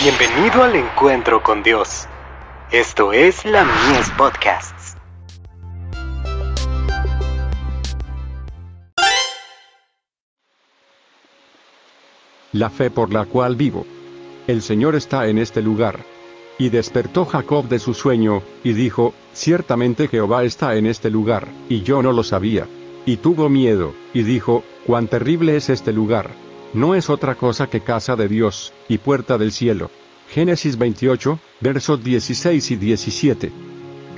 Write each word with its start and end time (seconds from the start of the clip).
Bienvenido 0.00 0.62
al 0.62 0.76
encuentro 0.76 1.42
con 1.42 1.64
Dios. 1.64 2.06
Esto 2.70 3.12
es 3.12 3.44
la 3.44 3.64
Mies 3.64 4.08
Podcasts. 4.16 4.96
La 12.52 12.70
fe 12.70 12.92
por 12.92 13.12
la 13.12 13.24
cual 13.24 13.56
vivo. 13.56 13.86
El 14.46 14.62
Señor 14.62 14.94
está 14.94 15.26
en 15.26 15.36
este 15.36 15.62
lugar. 15.62 15.98
Y 16.58 16.68
despertó 16.68 17.24
Jacob 17.24 17.66
de 17.66 17.80
su 17.80 17.92
sueño, 17.92 18.42
y 18.62 18.74
dijo, 18.74 19.14
Ciertamente 19.32 20.06
Jehová 20.06 20.44
está 20.44 20.76
en 20.76 20.86
este 20.86 21.10
lugar, 21.10 21.48
y 21.68 21.82
yo 21.82 22.04
no 22.04 22.12
lo 22.12 22.22
sabía. 22.22 22.68
Y 23.04 23.16
tuvo 23.16 23.48
miedo, 23.48 23.94
y 24.14 24.22
dijo, 24.22 24.62
Cuán 24.86 25.08
terrible 25.08 25.56
es 25.56 25.68
este 25.70 25.92
lugar. 25.92 26.30
No 26.74 26.94
es 26.94 27.08
otra 27.08 27.34
cosa 27.34 27.68
que 27.68 27.80
casa 27.80 28.14
de 28.14 28.28
Dios, 28.28 28.72
y 28.88 28.98
puerta 28.98 29.38
del 29.38 29.52
cielo. 29.52 29.90
Génesis 30.28 30.76
28, 30.76 31.38
versos 31.60 32.04
16 32.04 32.70
y 32.70 32.76
17. 32.76 33.52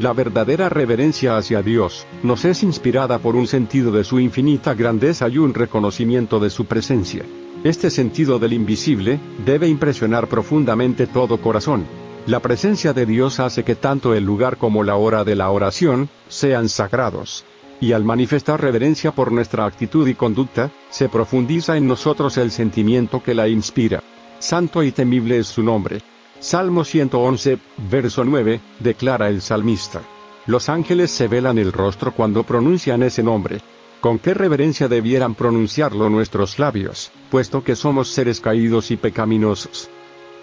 La 0.00 0.12
verdadera 0.12 0.68
reverencia 0.68 1.36
hacia 1.36 1.62
Dios, 1.62 2.06
nos 2.22 2.44
es 2.44 2.62
inspirada 2.62 3.18
por 3.18 3.36
un 3.36 3.46
sentido 3.46 3.92
de 3.92 4.02
su 4.02 4.18
infinita 4.18 4.74
grandeza 4.74 5.28
y 5.28 5.38
un 5.38 5.54
reconocimiento 5.54 6.40
de 6.40 6.50
su 6.50 6.64
presencia. 6.64 7.24
Este 7.62 7.90
sentido 7.90 8.38
del 8.38 8.54
invisible, 8.54 9.20
debe 9.44 9.68
impresionar 9.68 10.26
profundamente 10.26 11.06
todo 11.06 11.40
corazón. 11.40 11.84
La 12.26 12.40
presencia 12.40 12.92
de 12.92 13.06
Dios 13.06 13.38
hace 13.38 13.62
que 13.62 13.76
tanto 13.76 14.14
el 14.14 14.24
lugar 14.24 14.56
como 14.56 14.82
la 14.82 14.96
hora 14.96 15.22
de 15.22 15.36
la 15.36 15.50
oración, 15.50 16.08
sean 16.28 16.68
sagrados. 16.68 17.44
Y 17.80 17.92
al 17.92 18.04
manifestar 18.04 18.60
reverencia 18.60 19.12
por 19.12 19.32
nuestra 19.32 19.64
actitud 19.64 20.06
y 20.06 20.14
conducta, 20.14 20.70
se 20.90 21.08
profundiza 21.08 21.76
en 21.76 21.86
nosotros 21.86 22.36
el 22.36 22.50
sentimiento 22.50 23.22
que 23.22 23.34
la 23.34 23.48
inspira. 23.48 24.02
Santo 24.38 24.82
y 24.82 24.92
temible 24.92 25.38
es 25.38 25.46
su 25.46 25.62
nombre. 25.62 26.02
Salmo 26.40 26.84
111, 26.84 27.58
verso 27.90 28.24
9, 28.24 28.60
declara 28.78 29.28
el 29.28 29.40
salmista. 29.40 30.02
Los 30.46 30.68
ángeles 30.68 31.10
se 31.10 31.28
velan 31.28 31.58
el 31.58 31.72
rostro 31.72 32.12
cuando 32.12 32.44
pronuncian 32.44 33.02
ese 33.02 33.22
nombre. 33.22 33.60
Con 34.00 34.18
qué 34.18 34.32
reverencia 34.32 34.88
debieran 34.88 35.34
pronunciarlo 35.34 36.08
nuestros 36.08 36.58
labios, 36.58 37.12
puesto 37.30 37.62
que 37.62 37.76
somos 37.76 38.08
seres 38.08 38.40
caídos 38.40 38.90
y 38.90 38.96
pecaminosos. 38.96 39.90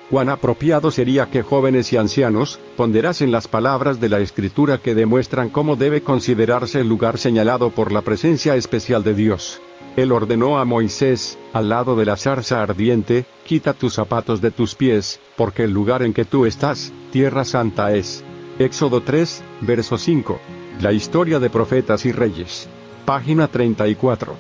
Cuán 0.10 0.30
apropiado 0.30 0.90
sería 0.90 1.26
que 1.30 1.44
jóvenes 1.44 1.92
y 1.92 1.98
ancianos 1.98 2.60
ponderasen 2.78 3.32
las 3.32 3.50
palabras 3.50 4.00
de 4.00 4.08
la 4.08 4.20
Escritura 4.20 4.78
que 4.78 4.96
demuestran 4.96 5.50
cómo 5.50 5.76
debe 5.76 6.02
considerarse 6.02 6.80
el 6.80 6.88
lugar 6.88 7.18
señalado 7.18 7.72
por 7.72 7.92
la 7.92 8.02
presencia 8.02 8.56
especial 8.56 9.04
de 9.04 9.14
Dios. 9.14 9.62
Él 9.98 10.14
ordenó 10.14 10.60
a 10.60 10.66
Moisés, 10.66 11.38
al 11.52 11.70
lado 11.70 11.98
de 11.98 12.06
la 12.06 12.16
zarza 12.16 12.62
ardiente, 12.62 13.26
quita 13.46 13.74
tus 13.74 13.96
zapatos 13.96 14.40
de 14.40 14.52
tus 14.52 14.76
pies, 14.76 15.20
porque 15.36 15.64
el 15.64 15.72
lugar 15.72 16.04
en 16.04 16.14
que 16.14 16.24
tú 16.24 16.46
estás, 16.46 16.94
tierra 17.12 17.44
santa 17.44 17.94
es. 17.94 18.24
Éxodo 18.60 19.02
3, 19.02 19.44
verso 19.62 19.98
5. 19.98 20.40
La 20.82 20.94
historia 20.94 21.40
de 21.40 21.50
profetas 21.50 22.06
y 22.06 22.14
reyes. 22.14 22.70
Página 23.06 23.48
34. 23.48 24.36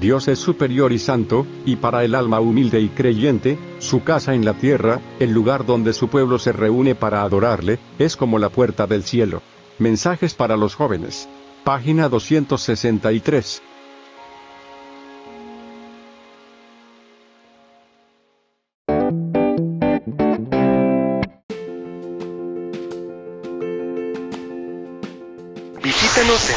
Dios 0.00 0.28
es 0.28 0.38
superior 0.38 0.92
y 0.92 0.98
santo, 0.98 1.46
y 1.64 1.76
para 1.76 2.04
el 2.04 2.14
alma 2.14 2.40
humilde 2.40 2.80
y 2.80 2.88
creyente, 2.88 3.58
su 3.78 4.04
casa 4.04 4.34
en 4.34 4.44
la 4.44 4.54
tierra, 4.54 5.00
el 5.18 5.32
lugar 5.32 5.64
donde 5.64 5.92
su 5.92 6.08
pueblo 6.08 6.38
se 6.38 6.52
reúne 6.52 6.94
para 6.94 7.22
adorarle, 7.22 7.78
es 7.98 8.16
como 8.16 8.38
la 8.38 8.50
puerta 8.50 8.86
del 8.86 9.02
cielo. 9.02 9.42
Mensajes 9.78 10.34
para 10.34 10.56
los 10.56 10.74
jóvenes. 10.74 11.28
Página 11.64 12.08
263. 12.08 13.62
Visítanos 25.82 26.50
en 26.50 26.56